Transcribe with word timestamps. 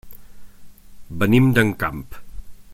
Venim 1.23 1.53
d'Encamp. 1.59 2.03